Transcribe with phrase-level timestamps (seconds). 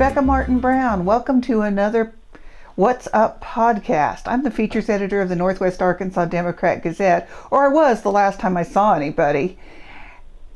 [0.00, 1.04] Becca Martin Brown.
[1.04, 2.14] Welcome to another
[2.74, 4.22] What's Up podcast.
[4.24, 8.40] I'm the features editor of the Northwest Arkansas Democrat Gazette, or I was the last
[8.40, 9.58] time I saw anybody.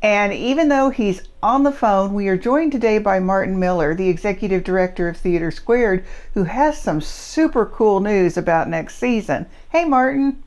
[0.00, 4.08] And even though he's on the phone, we are joined today by Martin Miller, the
[4.08, 9.45] executive director of TheatreSquared, who has some super cool news about next season.
[9.68, 10.42] Hey, Martin.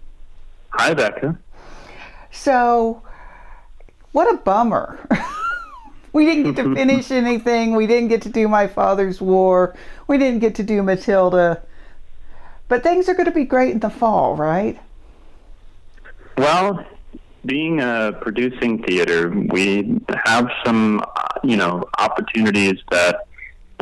[0.72, 1.38] Hi, Becca.
[2.32, 3.04] So,
[4.12, 5.08] what a bummer.
[6.18, 7.76] we didn't get to finish anything.
[7.76, 9.76] We didn't get to do My Father's War.
[10.08, 11.62] We didn't get to do Matilda.
[12.68, 14.80] But things are going to be great in the fall, right?
[16.36, 16.84] Well,
[17.46, 21.06] being a producing theater, we have some,
[21.44, 23.28] you know, opportunities that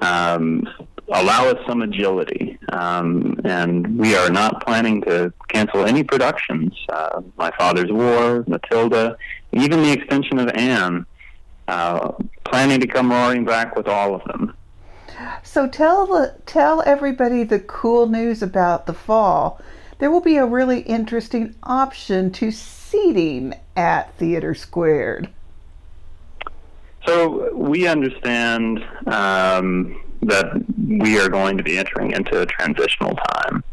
[0.01, 0.67] um,
[1.13, 2.59] allow us some agility.
[2.69, 6.73] Um, and we are not planning to cancel any productions.
[6.89, 9.17] Uh, My Father's War, Matilda,
[9.53, 11.05] even the extension of Anne.
[11.67, 12.11] Uh,
[12.43, 14.55] planning to come roaring back with all of them.
[15.43, 19.59] So tell the tell everybody the cool news about the fall.
[19.97, 25.29] There will be a really interesting option to seating at TheatreSquared.
[27.05, 33.63] So we understand um, that we are going to be entering into a transitional time.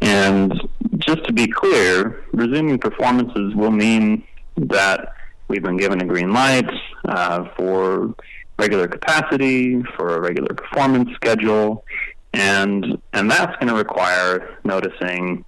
[0.00, 4.24] And just to be clear, resuming performances will mean
[4.56, 5.14] that
[5.48, 6.70] we've been given a green light
[7.12, 8.14] uh, for
[8.58, 11.84] regular capacity, for a regular performance schedule,
[12.32, 15.44] and and that's going to require noticing,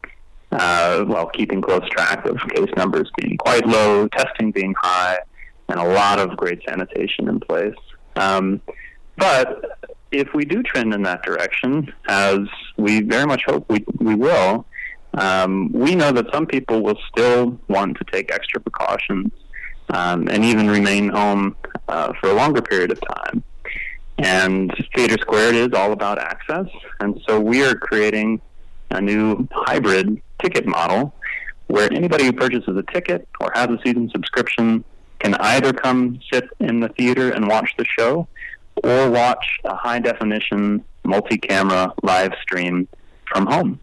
[0.53, 5.19] uh, well, keeping close track of case numbers being quite low, testing being high,
[5.69, 7.75] and a lot of great sanitation in place.
[8.17, 8.61] Um,
[9.17, 9.79] but
[10.13, 12.41] if we do trend in that direction, as
[12.77, 14.67] we very much hope we, we will,
[15.15, 19.33] um, we know that some people will still want to take extra precautions
[19.91, 21.57] um, and even remain home
[21.89, 23.43] uh, for a longer period of time.
[24.19, 26.67] And TheatreSquared is all about access,
[27.01, 28.41] and so we are creating
[28.91, 31.15] a new hybrid ticket model
[31.67, 34.85] where anybody who purchases a ticket or has a season subscription
[35.19, 38.29] can either come sit in the theater and watch the show
[38.83, 42.87] or watch a high definition multi camera live stream
[43.27, 43.81] from home.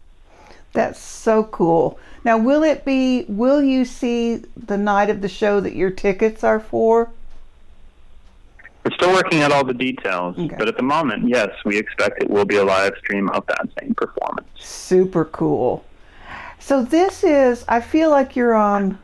[0.72, 1.98] That's so cool.
[2.24, 6.44] Now, will it be, will you see the night of the show that your tickets
[6.44, 7.10] are for?
[8.84, 10.56] We're still working out all the details, okay.
[10.58, 13.68] but at the moment, yes, we expect it will be a live stream of that
[13.80, 14.48] same performance.
[14.56, 15.84] Super cool.
[16.58, 18.98] So, this is, I feel like you're on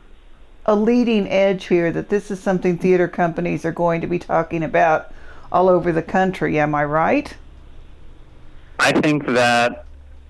[0.65, 4.63] a leading edge here, that this is something theater companies are going to be talking
[4.63, 5.11] about
[5.51, 6.59] all over the country.
[6.59, 7.35] Am I right?
[8.79, 9.85] I think that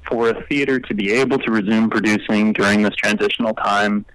[0.09, 4.05] for a theater to be able to resume producing during this transitional time,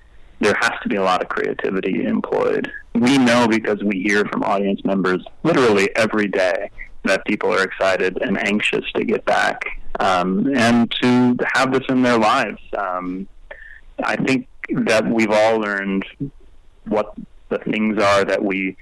[0.40, 2.70] there has to be a lot of creativity employed.
[2.94, 6.70] We know because we hear from audience members literally every day
[7.04, 9.64] that people are excited and anxious to get back
[10.00, 12.58] um, and to have this in their lives.
[12.76, 13.28] Um,
[14.02, 16.04] I think that we've all learned
[16.86, 17.14] what
[17.48, 18.76] the things are that we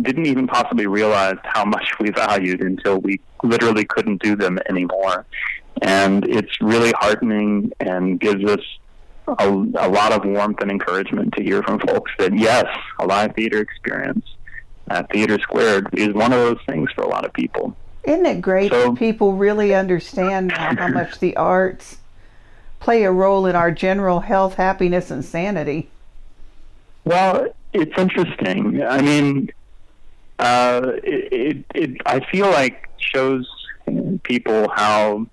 [0.00, 5.24] didn't even possibly realize how much we valued until we literally couldn't do them anymore.
[5.82, 8.60] And it's really heartening and gives us
[9.26, 12.66] a, a lot of warmth and encouragement to hear from folks that yes,
[12.98, 14.24] a live theater experience
[14.88, 17.76] at TheatreSquared is one of those things for a lot of people.
[18.04, 21.98] Isn't it great so, that people really understand how much the arts
[22.80, 25.88] play a role in our general health, happiness, and sanity?
[27.04, 28.82] Well, it's interesting.
[28.82, 29.50] I mean,
[30.38, 33.48] uh, it, it, it, I feel like shows
[34.22, 35.26] people how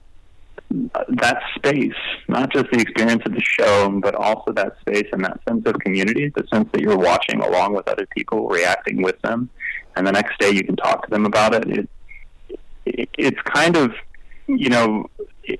[1.09, 1.93] that space,
[2.27, 5.75] not just the experience of the show, but also that space and that sense of
[5.79, 9.49] community, the sense that you're watching along with other people, reacting with them,
[9.95, 11.67] and the next day you can talk to them about it.
[11.67, 11.89] it,
[12.85, 13.93] it it's kind of,
[14.47, 15.09] you know,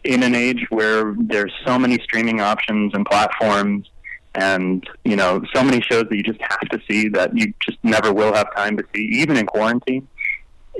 [0.03, 3.89] in an age where there's so many streaming options and platforms
[4.35, 7.78] and you know so many shows that you just have to see that you just
[7.84, 10.08] never will have time to see even in quarantine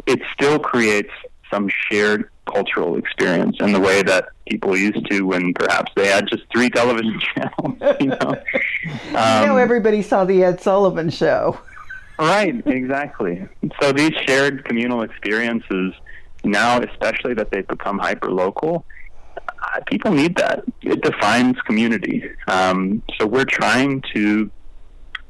[0.08, 1.12] it still creates
[1.52, 6.28] some shared cultural experience in the way that people used to when perhaps they had
[6.28, 8.36] just three television channels you know
[9.16, 11.58] um, you know everybody saw the ed sullivan show
[12.20, 13.48] right exactly
[13.82, 15.94] so these shared communal experiences
[16.44, 18.86] now especially that they've become hyper local
[19.88, 20.64] people need that.
[20.82, 22.24] It defines community.
[22.48, 24.50] Um, so we're trying to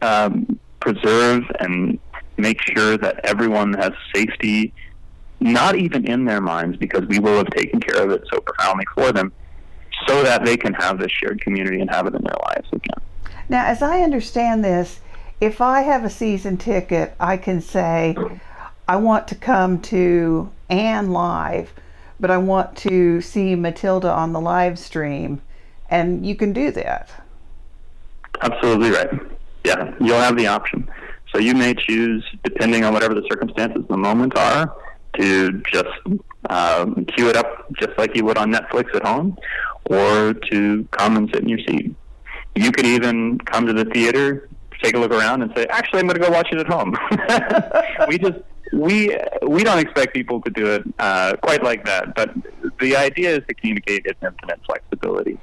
[0.02, 2.00] um, preserve and
[2.38, 4.74] make sure that everyone has safety,
[5.42, 8.86] not even in their minds, because we will have taken care of it so profoundly
[8.94, 9.34] for them,
[10.08, 13.02] so that they can have this shared community and have it in their lives again.
[13.50, 15.00] Now, as I understand this,
[15.42, 18.16] if I have a season ticket, I can say,
[18.88, 21.74] I want to come to Anne live,
[22.20, 25.42] but I want to see Matilda on the live stream,
[25.90, 27.10] and you can do that.
[28.42, 29.10] Absolutely right.
[29.64, 30.90] Yeah, you'll have the option.
[31.32, 34.76] So you may choose, depending on whatever the circumstances of the moment are,
[35.18, 35.90] to just
[36.50, 39.38] um, queue it up just like you would on Netflix at home,
[39.86, 41.96] or to come and sit in your seat.
[42.56, 44.50] You could even come to the theater,
[44.84, 46.96] take a look around, and say, "Actually, I'm going to go watch it at home."
[48.08, 48.40] we just
[48.74, 52.34] we we don't expect people to do it uh, quite like that, but
[52.80, 55.38] the idea is to communicate its infinite flexibility.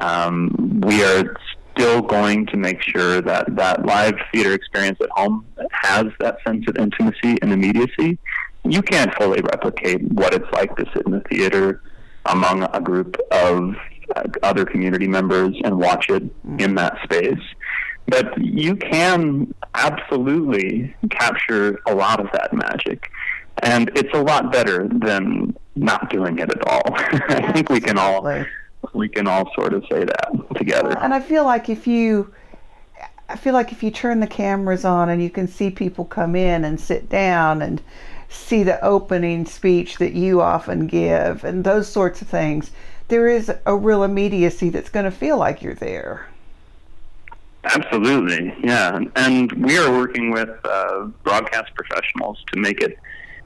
[0.00, 1.36] Um, we are
[1.72, 6.64] still going to make sure that that live theater experience at home has that sense
[6.68, 8.18] of intimacy and immediacy.
[8.68, 11.82] You can't fully replicate what it's like to sit in the theater
[12.26, 13.76] among a group of
[14.14, 16.22] uh, other community members and watch it
[16.58, 17.40] in that space.
[18.08, 23.10] But you can absolutely capture a lot of that magic.
[23.62, 26.82] And it's a lot better than not doing it at all.
[26.94, 28.28] I think we can all
[28.92, 30.96] we can all sort of say that together.
[30.98, 32.32] And I feel like if you
[33.28, 36.36] I feel like if you turn the cameras on and you can see people come
[36.36, 37.82] in and sit down and
[38.36, 42.70] see the opening speech that you often give and those sorts of things,
[43.08, 46.28] there is a real immediacy that's going to feel like you're there.
[47.64, 49.00] Absolutely, yeah.
[49.16, 52.96] And we are working with uh, broadcast professionals to make it.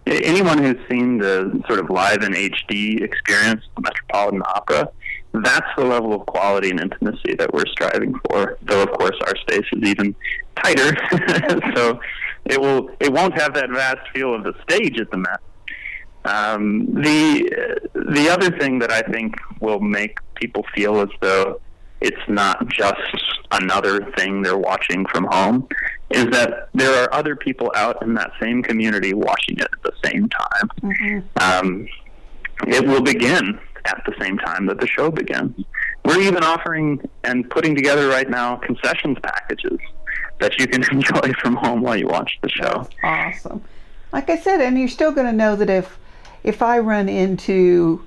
[0.07, 4.91] Anyone who's seen the sort of live in HD experience, the Metropolitan Opera,
[5.33, 8.59] that's the level of quality and intimacy that we're striving for.
[8.63, 10.15] Though, of course, our space is even
[10.57, 10.97] tighter,
[11.75, 12.01] so
[12.50, 15.41] it will it won't have that vast feel of the stage at the Met.
[16.25, 21.61] Um, the the other thing that I think will make people feel as though
[22.00, 23.00] it's not just
[23.52, 25.69] another thing they're watching from home
[26.11, 29.93] is that there are other people out in that same community watching it at the
[30.05, 30.70] same time.
[30.82, 31.38] Mm-hmm.
[31.41, 31.88] Um,
[32.67, 35.55] it will begin at the same time that the show begins.
[36.05, 39.79] We're even offering and putting together right now concessions packages
[40.41, 42.89] that you can enjoy from home while you watch the show.
[43.03, 43.63] That's awesome.
[44.13, 45.99] Like I said, and you're still going to know that if
[46.43, 48.05] if I run into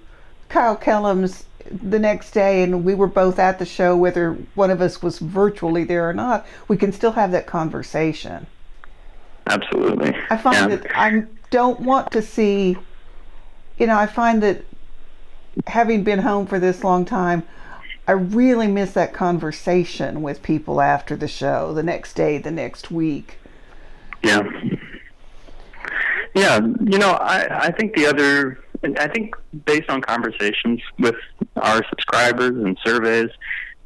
[0.49, 4.81] Kyle Kellums the next day and we were both at the show, whether one of
[4.81, 8.47] us was virtually there or not, we can still have that conversation.
[9.47, 10.15] Absolutely.
[10.29, 10.75] I find yeah.
[10.77, 12.77] that I don't want to see,
[13.77, 14.63] you know, I find that
[15.67, 17.43] having been home for this long time,
[18.07, 22.91] I really miss that conversation with people after the show, the next day, the next
[22.91, 23.37] week.
[24.21, 24.43] Yeah.
[26.35, 28.59] Yeah, you know, I, I think the other,
[28.97, 29.35] I think
[29.65, 31.15] based on conversations with
[31.57, 33.29] our subscribers and surveys,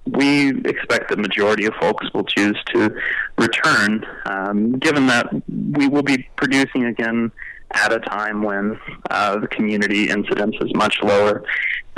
[0.06, 2.96] we expect the majority of folks will choose to
[3.38, 7.32] return, um, given that we will be producing again
[7.72, 8.80] at a time when
[9.10, 11.44] uh, the community incidence is much lower,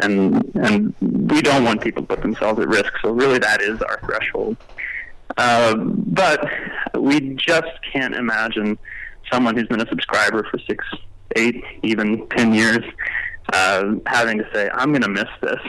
[0.01, 2.94] and and we don't want people to put themselves at risk.
[3.01, 4.57] So really, that is our threshold.
[5.38, 6.48] Uh, but
[6.98, 8.78] we just can't imagine
[9.31, 10.86] someone who's been a subscriber for six,
[11.36, 12.84] eight, even ten years
[13.54, 15.62] uh, having to say, "I'm going to miss this."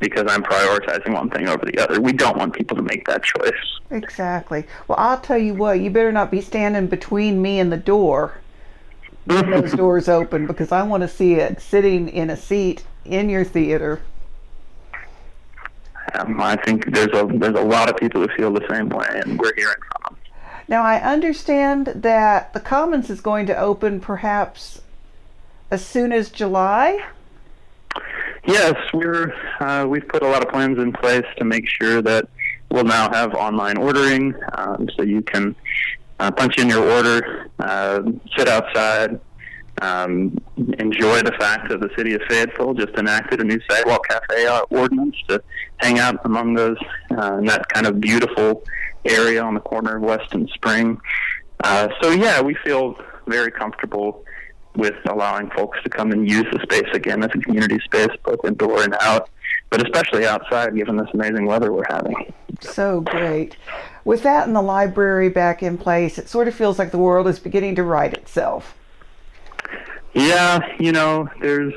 [0.00, 1.98] Because I'm prioritizing one thing over the other.
[1.98, 3.54] We don't want people to make that choice.
[3.90, 4.66] Exactly.
[4.86, 8.34] Well, I'll tell you what, you better not be standing between me and the door
[9.26, 13.44] those doors open because I want to see it sitting in a seat in your
[13.44, 14.02] theater.
[16.14, 19.06] Um, I think there's a there's a lot of people who feel the same way,
[19.10, 20.22] and we're hearing from them.
[20.68, 24.80] Now I understand that the Commons is going to open perhaps
[25.70, 27.04] as soon as July.
[28.46, 32.28] Yes, we're uh, we've put a lot of plans in place to make sure that
[32.70, 35.56] we'll now have online ordering, um, so you can
[36.20, 38.02] uh, punch in your order, uh,
[38.36, 39.18] sit outside,
[39.82, 40.36] um,
[40.78, 44.62] enjoy the fact that the city of Fayetteville just enacted a new sidewalk cafe uh,
[44.70, 45.42] ordinance to
[45.78, 46.76] hang out among those
[47.10, 48.64] uh, in that kind of beautiful
[49.04, 51.00] area on the corner of West and Spring.
[51.62, 54.24] Uh, so yeah, we feel very comfortable
[54.76, 58.44] with allowing folks to come and use the space again as a community space, both
[58.44, 59.30] indoor and out,
[59.70, 62.32] but especially outside, given this amazing weather we're having.
[62.60, 63.56] So great.
[64.04, 67.28] With that and the library back in place, it sort of feels like the world
[67.28, 68.76] is beginning to right itself.
[70.14, 71.74] Yeah, you know, there's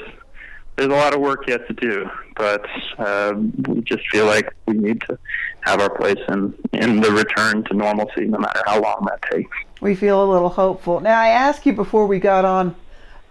[0.75, 2.63] there's a lot of work yet to do, but
[3.00, 3.34] uh,
[3.67, 5.17] we just feel like we need to
[5.62, 9.50] have our place in in the return to normalcy, no matter how long that takes.
[9.82, 11.00] We feel a little hopeful.
[11.00, 12.75] Now, I asked you before we got on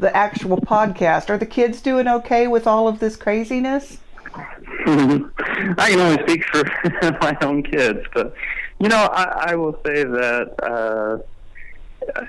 [0.00, 3.98] the actual podcast: Are the kids doing okay with all of this craziness?
[4.34, 6.64] I can only speak for
[7.20, 8.34] my own kids, but
[8.80, 11.22] you know, I, I will say that uh,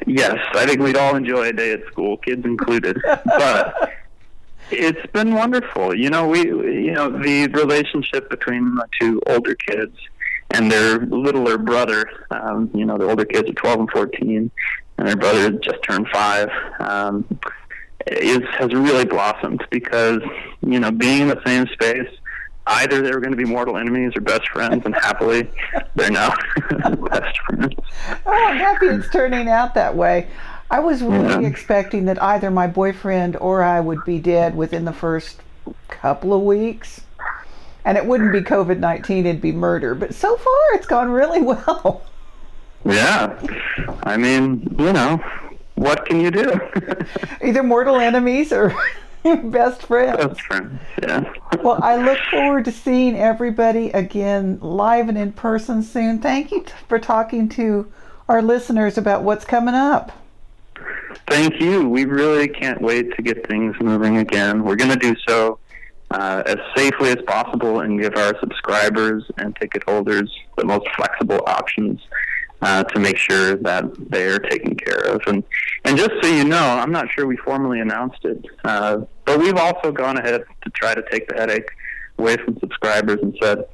[0.05, 2.99] yes, I think we'd all enjoy a day at school, kids included.
[3.25, 3.91] but
[4.71, 5.95] it's been wonderful.
[5.95, 9.97] You know, we you know the relationship between the two older kids
[10.51, 12.09] and their littler brother.
[12.31, 14.51] Um, you know, the older kids are 12 and 14,
[14.97, 16.49] and their brother just turned five.
[16.79, 17.25] Um,
[18.07, 20.21] is has really blossomed because
[20.61, 22.09] you know being in the same space
[22.67, 25.49] either they were going to be mortal enemies or best friends, and happily
[25.95, 26.33] they're now
[27.09, 27.73] best friends.
[28.25, 30.27] Oh, I'm happy it's turning out that way.
[30.69, 31.49] I was really yeah.
[31.49, 35.39] expecting that either my boyfriend or I would be dead within the first
[35.87, 37.01] couple of weeks.
[37.85, 39.95] And it wouldn't be COVID 19, it'd be murder.
[39.95, 42.03] But so far, it's gone really well.
[42.83, 43.39] Yeah.
[44.03, 45.23] I mean, you know,
[45.75, 46.59] what can you do?
[47.41, 48.75] Either mortal enemies or
[49.43, 50.17] best friends.
[50.17, 51.31] Best friends, yeah.
[51.63, 56.19] well, I look forward to seeing everybody again live and in person soon.
[56.19, 57.91] Thank you t- for talking to
[58.27, 60.11] our listeners about what's coming up.
[61.27, 61.87] Thank you.
[61.87, 64.63] We really can't wait to get things moving again.
[64.63, 65.59] We're going to do so
[66.11, 71.41] uh, as safely as possible and give our subscribers and ticket holders the most flexible
[71.47, 72.01] options
[72.61, 75.21] uh, to make sure that they're taken care of.
[75.27, 75.43] And
[75.83, 79.01] and just so you know, I'm not sure we formally announced it, uh,
[79.37, 81.69] but we've also gone ahead to try to take the headache
[82.17, 83.65] away from subscribers and said,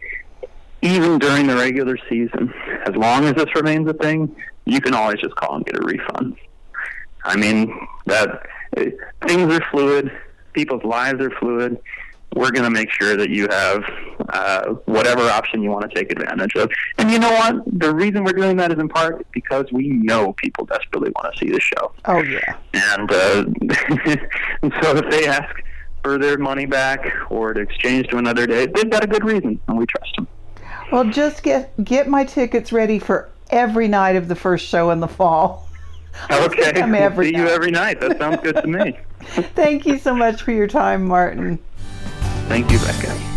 [0.81, 2.53] even during the regular season,
[2.85, 5.85] as long as this remains a thing, you can always just call and get a
[5.85, 6.35] refund.
[7.23, 8.89] I mean that eh,
[9.25, 10.11] things are fluid,
[10.51, 11.79] people's lives are fluid
[12.35, 13.83] we're going to make sure that you have
[14.29, 16.71] uh, whatever option you want to take advantage of.
[16.97, 17.63] And you know what?
[17.79, 21.39] The reason we're doing that is in part because we know people desperately want to
[21.39, 21.91] see the show.
[22.05, 22.57] Oh yeah.
[22.73, 23.45] And, uh,
[24.61, 25.55] and so if they ask
[26.03, 29.59] for their money back or to exchange to another day, they've got a good reason,
[29.67, 30.27] and we trust them.
[30.91, 34.99] Well, just get get my tickets ready for every night of the first show in
[34.99, 35.67] the fall.
[36.29, 36.71] Okay.
[36.75, 37.35] We'll see night.
[37.35, 37.99] you every night.
[37.99, 38.99] That sounds good to me.
[39.55, 41.57] Thank you so much for your time, Martin.
[42.47, 43.32] Thank you, Becca.